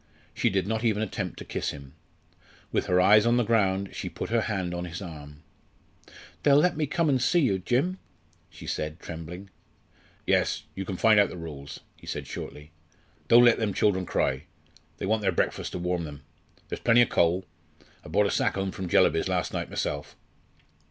She 0.33 0.49
did 0.49 0.65
not 0.65 0.83
even 0.83 1.03
attempt 1.03 1.37
to 1.37 1.45
kiss 1.45 1.69
him. 1.69 1.93
With 2.71 2.87
her 2.87 2.99
eyes 2.99 3.27
on 3.27 3.37
the 3.37 3.43
ground, 3.43 3.89
she 3.93 4.09
put 4.09 4.31
her 4.31 4.41
hand 4.41 4.73
on 4.73 4.85
his 4.85 4.99
arm. 4.99 5.43
"They'll 6.41 6.57
let 6.57 6.75
me 6.75 6.87
come 6.87 7.07
and 7.07 7.21
see 7.21 7.41
you, 7.41 7.59
Jim?" 7.59 7.99
she 8.49 8.65
said, 8.65 8.99
trembling. 8.99 9.51
"Yes; 10.25 10.63
you 10.73 10.85
can 10.85 10.97
find 10.97 11.19
out 11.19 11.29
the 11.29 11.37
rules," 11.37 11.81
he 11.97 12.07
said 12.07 12.25
shortly. 12.25 12.71
"Don't 13.27 13.45
let 13.45 13.59
them 13.59 13.75
children 13.75 14.07
cry. 14.07 14.45
They 14.97 15.05
want 15.05 15.21
their 15.21 15.31
breakfast 15.31 15.73
to 15.73 15.77
warm 15.77 16.05
them. 16.05 16.23
There's 16.67 16.79
plenty 16.79 17.03
of 17.03 17.09
coal. 17.09 17.45
I 18.03 18.07
brought 18.09 18.25
a 18.25 18.31
sack 18.31 18.55
home 18.55 18.71
from 18.71 18.89
Jellaby's 18.89 19.27
last 19.29 19.53
night 19.53 19.69
myself. 19.69 20.15